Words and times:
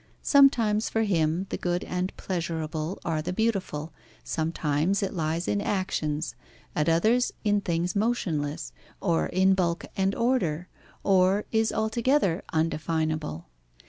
Sometimes 0.23 0.89
for 0.89 1.03
him 1.03 1.45
the 1.49 1.59
good 1.59 1.83
and 1.83 2.11
pleasurable 2.17 2.99
are 3.05 3.21
the 3.21 3.31
beautiful, 3.31 3.93
sometimes 4.23 5.03
it 5.03 5.13
lies 5.13 5.47
in 5.47 5.61
actions, 5.61 6.33
at 6.75 6.89
others 6.89 7.31
in 7.43 7.61
things 7.61 7.95
motionless, 7.95 8.73
or 8.99 9.27
in 9.27 9.53
bulk 9.53 9.85
and 9.95 10.15
order, 10.15 10.67
or 11.03 11.45
is 11.51 11.71
altogether 11.71 12.41
undefinable. 12.51 13.47